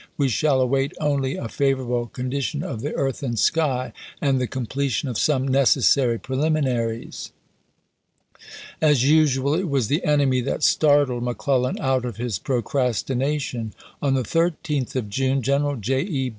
[0.17, 4.47] We shall await only a favor able condition of the earth and sky, and the
[4.47, 7.29] completion of some necessary preHminaries.
[8.81, 13.75] As usual, it was the enemy that startled Mc Clellan out of his procrastination.
[14.01, 15.99] On the 13th of June, General J.
[16.01, 16.29] E.